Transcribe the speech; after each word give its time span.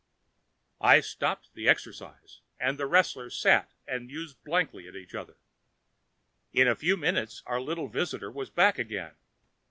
I 0.79 0.99
stopped 1.01 1.53
the 1.53 1.67
exercise 1.69 2.41
and 2.59 2.79
the 2.79 2.87
wrestlers 2.87 3.37
sat 3.37 3.75
and 3.85 4.07
mused 4.07 4.43
blankly 4.43 4.87
at 4.87 4.95
each 4.95 5.13
other. 5.13 5.37
In 6.51 6.67
a 6.67 6.75
few 6.75 6.97
minutes, 6.97 7.43
our 7.45 7.61
little 7.61 7.87
visitor 7.87 8.31
was 8.31 8.49
back 8.49 8.79
again. 8.79 9.15